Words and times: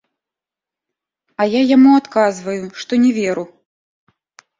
А 1.43 1.45
я 1.55 1.61
яму 1.77 1.91
адказваю, 2.01 2.63
што 2.85 2.93
не 3.05 3.11
веру. 3.19 3.45